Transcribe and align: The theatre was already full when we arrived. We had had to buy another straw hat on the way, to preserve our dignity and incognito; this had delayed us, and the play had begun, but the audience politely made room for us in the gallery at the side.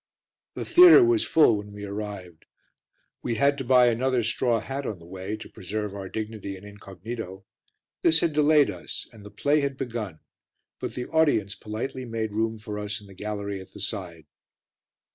The 0.55 0.65
theatre 0.65 1.03
was 1.03 1.23
already 1.25 1.31
full 1.31 1.57
when 1.57 1.73
we 1.73 1.85
arrived. 1.85 2.45
We 3.21 3.35
had 3.35 3.45
had 3.51 3.57
to 3.59 3.63
buy 3.63 3.85
another 3.85 4.23
straw 4.23 4.59
hat 4.59 4.83
on 4.87 4.97
the 4.97 5.05
way, 5.05 5.37
to 5.37 5.47
preserve 5.47 5.93
our 5.93 6.09
dignity 6.09 6.57
and 6.57 6.65
incognito; 6.65 7.45
this 8.01 8.19
had 8.21 8.33
delayed 8.33 8.71
us, 8.71 9.07
and 9.13 9.23
the 9.23 9.29
play 9.29 9.59
had 9.59 9.77
begun, 9.77 10.21
but 10.79 10.95
the 10.95 11.05
audience 11.05 11.53
politely 11.53 12.05
made 12.05 12.31
room 12.33 12.57
for 12.57 12.79
us 12.79 12.99
in 12.99 13.05
the 13.05 13.13
gallery 13.13 13.61
at 13.61 13.73
the 13.73 13.79
side. 13.79 14.25